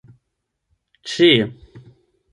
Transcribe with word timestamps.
ĉe 1.11 1.29